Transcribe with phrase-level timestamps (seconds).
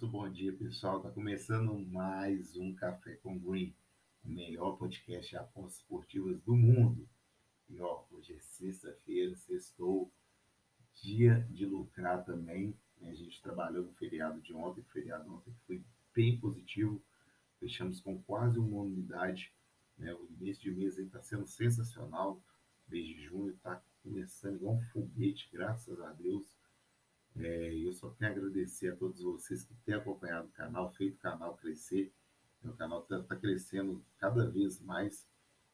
[0.00, 0.96] Muito bom dia, pessoal.
[0.96, 3.74] Está começando mais um Café com Green,
[4.24, 7.06] o melhor podcast de apostas esportivas do mundo.
[7.68, 10.10] E ó, hoje é sexta-feira, sextou,
[11.02, 12.74] dia de lucrar também.
[12.98, 13.10] Né?
[13.10, 15.82] A gente trabalhou no feriado de ontem, feriado ontem foi
[16.14, 16.98] bem positivo.
[17.58, 19.52] Fechamos com quase uma unidade.
[19.98, 20.14] Né?
[20.14, 22.42] O início de mês está sendo sensacional.
[22.88, 26.46] Mês de junho está começando igual um foguete, graças a Deus.
[27.36, 31.20] É, eu só quero agradecer a todos vocês que têm acompanhado o canal, feito o
[31.20, 32.12] canal crescer.
[32.62, 35.26] O canal está tá crescendo cada vez mais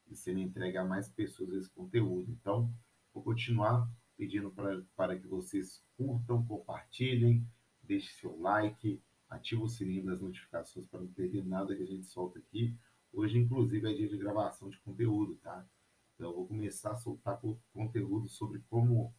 [0.08, 2.30] e sendo entregue a mais pessoas esse conteúdo.
[2.30, 2.72] Então,
[3.12, 7.46] vou continuar pedindo pra, para que vocês curtam, compartilhem,
[7.82, 12.06] deixem seu like, ative o sininho das notificações para não perder nada que a gente
[12.06, 12.74] solta aqui.
[13.12, 15.66] Hoje, inclusive, é dia de gravação de conteúdo, tá?
[16.14, 17.40] Então, eu vou começar a soltar
[17.72, 19.12] conteúdo sobre como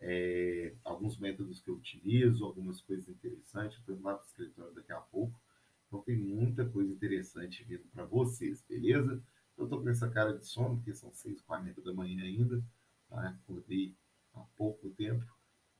[0.00, 3.78] é, alguns métodos que eu utilizo, algumas coisas interessantes.
[3.78, 5.38] Estou indo lá para o escritório daqui a pouco.
[5.86, 9.22] Então tem muita coisa interessante vindo para vocês, beleza?
[9.58, 12.62] Eu estou com essa cara de sono, porque são 6h40 da manhã ainda.
[13.08, 13.28] Tá?
[13.28, 13.94] Acordei
[14.32, 15.26] há pouco tempo,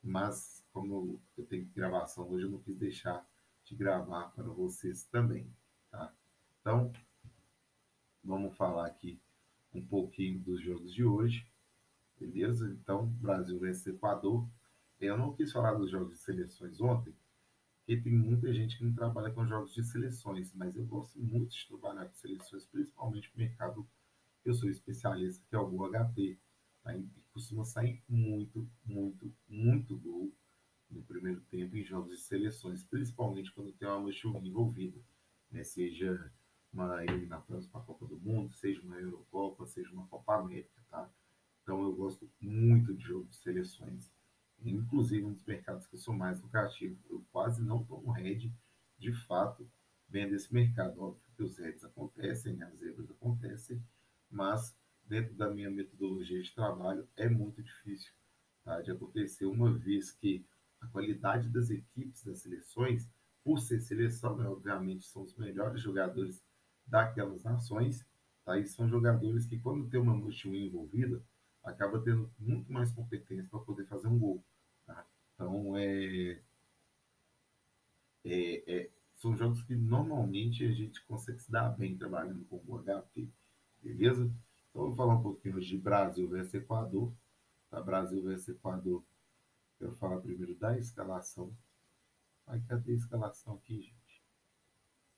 [0.03, 3.25] mas como eu tenho gravação hoje, eu não quis deixar
[3.65, 5.49] de gravar para vocês também.
[5.89, 6.13] Tá?
[6.59, 6.91] Então,
[8.23, 9.19] vamos falar aqui
[9.73, 11.47] um pouquinho dos jogos de hoje.
[12.21, 12.69] Beleza?
[12.69, 14.47] Então, Brasil vence Equador.
[14.99, 17.15] Eu não quis falar dos jogos de seleções ontem,
[17.79, 21.55] porque tem muita gente que não trabalha com jogos de seleções, mas eu gosto muito
[21.55, 23.89] de trabalhar com seleções, principalmente no mercado
[24.43, 26.37] que eu sou especialista, que é o Gol HT.
[26.83, 26.95] Tá?
[26.95, 30.31] E costuma sair muito, muito, muito gol
[30.91, 34.99] no primeiro tempo em jogos de seleções, principalmente quando tem uma mancha envolvida,
[35.49, 35.63] né?
[35.63, 36.31] seja
[36.71, 41.09] uma eliminatória para a Copa do Mundo, seja uma Eurocopa, seja uma Copa América, tá?
[41.61, 44.11] Então eu gosto muito de jogo de seleções.
[44.63, 46.97] Inclusive um dos mercados que eu sou mais lucrativo.
[47.09, 48.53] Eu quase não tomo head
[48.97, 49.67] de fato
[50.07, 51.01] vendo esse mercado.
[51.01, 53.81] Óbvio que os heads acontecem, as zebras acontecem,
[54.29, 54.75] mas
[55.07, 58.13] dentro da minha metodologia de trabalho é muito difícil
[58.63, 60.45] tá, de acontecer, uma vez que
[60.79, 63.07] a qualidade das equipes das seleções,
[63.43, 66.41] por ser seleção, né, obviamente são os melhores jogadores
[66.85, 68.05] daquelas nações,
[68.45, 71.21] tá, e são jogadores que quando tem uma multi envolvida,
[71.63, 74.43] acaba tendo muito mais competência para poder fazer um gol.
[74.85, 75.05] Tá?
[75.33, 76.39] Então, é,
[78.25, 82.83] é, é, são jogos que normalmente a gente consegue se dar bem trabalhando com o
[82.83, 83.29] HP,
[83.81, 84.23] beleza?
[84.69, 87.13] Então, vou falar um pouquinho de Brasil versus Equador.
[87.69, 87.81] Tá?
[87.81, 89.03] Brasil versus Equador.
[89.77, 91.55] Quero falar primeiro da escalação.
[92.47, 94.23] Ai, cadê a escalação aqui, gente?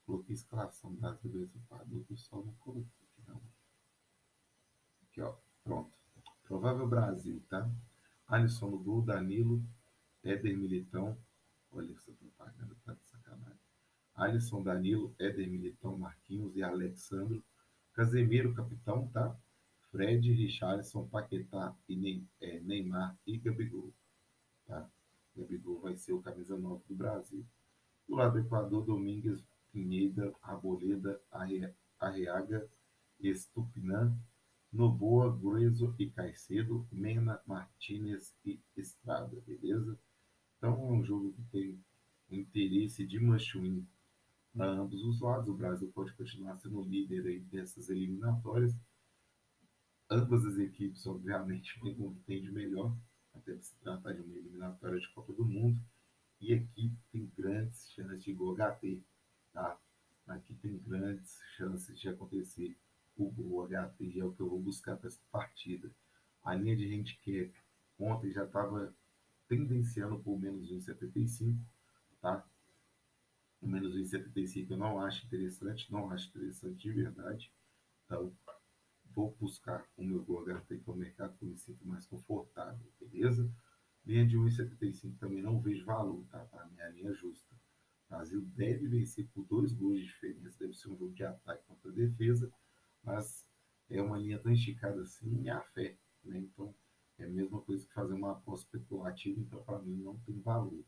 [0.05, 3.41] Coloquei escalação Brasil versus Equador, o pessoal não colocou aqui, não.
[5.03, 5.35] Aqui, ó.
[6.63, 7.69] Provável Brasil, tá?
[8.25, 9.62] Alisson no Danilo,
[10.24, 11.18] Éder Militão.
[11.69, 13.59] Olha essa propaganda, tá de sacanagem.
[14.16, 17.44] Alisson, Danilo, Éder Militão, Marquinhos e Alexandro.
[17.94, 19.35] Casemiro, capitão, tá?
[19.91, 23.91] Fred, Richarlison, Paquetá e é, Neymar e Gabigol,
[24.66, 24.90] tá?
[25.35, 27.45] Gabigol vai ser o camisa 9 do Brasil.
[28.07, 31.19] Do lado do Equador, Domingues, Pinheira, Arboleda,
[32.00, 32.66] Arreaga,
[33.19, 34.18] Estupinã,
[34.73, 40.00] Noboa, Grueso e Caicedo, Mena, Martinez e Estrada, beleza?
[40.57, 41.85] Então é um jogo que tem
[42.31, 43.88] interesse de Manchuin
[44.51, 45.47] para ambos os lados.
[45.47, 48.75] O Brasil pode continuar sendo líder aí dessas eliminatórias.
[50.09, 51.79] Ambas as equipes, obviamente,
[52.25, 52.97] têm de melhor,
[53.35, 55.79] até se tratar de uma eliminatória de Copa do Mundo.
[56.41, 59.03] E aqui tem grandes chances de gol HT,
[59.53, 59.79] tá?
[60.28, 62.75] Aqui tem grandes chances de acontecer
[63.16, 65.91] o, o HT é o que eu vou buscar para essa partida.
[66.44, 67.53] A linha de handicap
[68.00, 68.94] ontem já estava
[69.47, 71.57] tendenciando por menos 1,75,
[72.22, 72.46] tá?
[73.62, 77.51] O menos 1,75 eu não acho interessante, não acho interessante de verdade.
[78.06, 78.35] Então,
[79.13, 82.92] vou buscar o meu gol que é o mercado que eu me sinto mais confortável,
[83.00, 83.50] beleza?
[84.06, 86.39] Linha de 1,75 também não vejo valor, tá?
[86.45, 87.56] Para minha linha justa.
[88.07, 91.63] O Brasil deve vencer por dois gols de diferença, deve ser um jogo de ataque
[91.66, 92.51] contra defesa
[93.03, 93.45] mas
[93.89, 96.38] é uma linha tão esticada assim, é a fé, né?
[96.38, 96.73] Então,
[97.17, 100.83] é a mesma coisa que fazer uma aposta especulativa, então para mim não tem valor.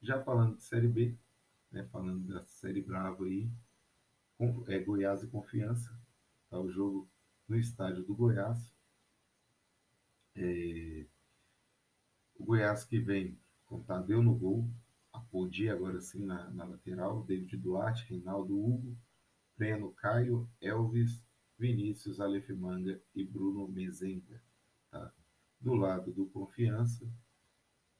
[0.00, 1.16] Já falando de Série B,
[1.70, 3.50] né, falando da Série Brava aí,
[4.36, 5.96] com, é Goiás e Confiança,
[6.48, 7.08] tá o jogo
[7.48, 8.74] no estádio do Goiás.
[10.34, 11.06] É,
[12.36, 14.68] o Goiás que vem com Tadeu no gol,
[15.12, 18.96] Apodi agora sim na, na lateral, David Duarte, Reinaldo Hugo,
[19.58, 21.20] Breno Caio, Elvis,
[21.58, 24.40] Vinícius Aleph Manga e Bruno Mezenga.
[24.88, 25.12] Tá?
[25.60, 27.04] Do lado do Confiança,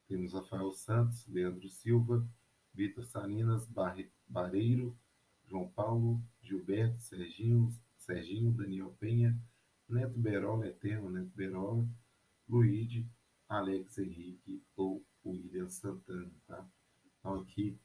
[0.07, 2.25] temos Rafael Santos, Leandro Silva,
[2.73, 4.97] Vitor Salinas, Barre, Barreiro,
[5.45, 9.37] João Paulo, Gilberto, Serginho, Serginho, Daniel Penha,
[9.89, 11.85] Neto Berola, Eterno Neto Berola,
[12.47, 13.05] Luíde,
[13.49, 16.65] Alex Henrique ou William Santana, tá?
[17.19, 17.77] Então aqui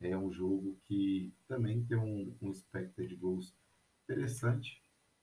[0.00, 2.52] é um jogo que também tem um, um
[4.42, 4.82] interessante,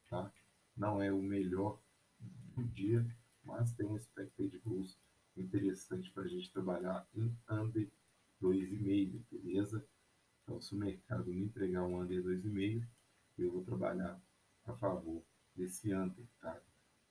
[0.10, 0.32] tá?
[0.78, 1.78] Não é o melhor
[2.56, 3.06] do dia,
[3.44, 4.98] mas tem um expected goals
[5.36, 7.90] interessante para a gente trabalhar em under
[8.42, 9.86] 2,5, beleza?
[10.44, 12.88] Então, se o mercado me entregar um under 2,5,
[13.38, 14.20] eu vou trabalhar
[14.66, 15.22] a favor
[15.56, 16.62] desse under, tá?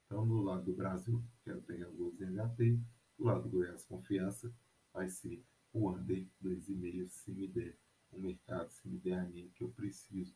[0.06, 2.80] Então, do lado do Brasil, quero pegar gols em HT,
[3.18, 4.50] do lado do Goiás Confiança,
[4.92, 5.44] vai ser
[5.74, 7.76] o under 2,5 se me der
[8.10, 10.34] o mercado, se me der a linha que eu preciso.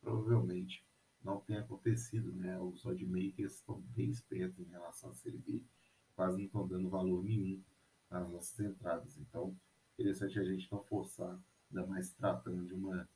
[0.00, 0.84] Provavelmente
[1.94, 2.60] acontecido, né?
[2.60, 5.62] Os oddmakers estão bem espertos em relação à Série B,
[6.14, 7.62] quase não estão dando valor nenhum
[8.10, 9.16] nas nossas entradas.
[9.16, 9.56] Então,
[9.96, 11.38] interessante a gente não forçar,
[11.70, 13.08] ainda mais tratando de, uma,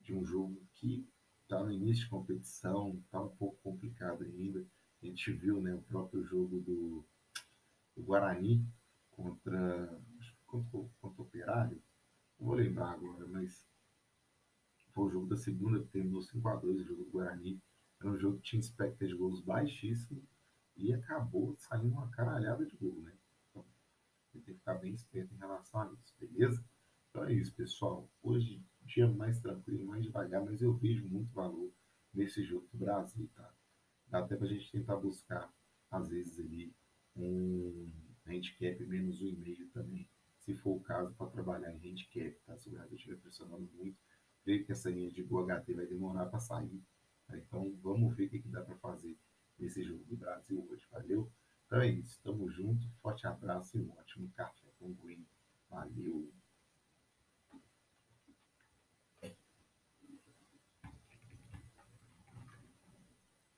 [0.00, 1.06] de um jogo que
[1.42, 4.64] está no início de competição, está um pouco complicado ainda.
[5.02, 7.04] A gente viu né, o próprio jogo do,
[7.96, 8.64] do Guarani
[9.10, 9.98] contra,
[10.46, 11.82] contra, contra o Operário,
[12.38, 13.66] não vou lembrar agora, mas
[14.92, 17.60] foi o jogo da segunda que terminou 5x2, o jogo do Guarani.
[18.00, 20.22] Era um jogo que tinha expected gols baixíssimo
[20.76, 23.12] e acabou saindo uma caralhada de gol, né?
[23.50, 23.64] Então,
[24.32, 26.64] tem que ficar bem esperto em relação a isso, beleza?
[27.10, 28.08] Então é isso, pessoal.
[28.22, 31.70] Hoje, dia mais tranquilo, mais devagar, mas eu vejo muito valor
[32.14, 33.52] nesse jogo do Brasil, tá?
[34.08, 35.52] Dá até pra gente tentar buscar,
[35.90, 36.72] às vezes, ali,
[37.16, 37.90] um
[38.26, 40.08] handicap menos um e meio também,
[40.38, 42.56] se for o caso, para trabalhar em handicap, tá?
[42.56, 43.98] Se o Brasil estiver pressionando muito,
[44.42, 46.82] creio que essa linha de HT vai demorar para sair.
[47.30, 47.38] Tá?
[47.38, 49.16] Então, vamos ver o que, dá para fazer
[49.58, 51.30] nesse jogo do Brasil hoje, valeu?
[51.66, 55.24] Então é isso, tamo junto, forte abraço e um ótimo café com Green.
[55.68, 56.32] Valeu!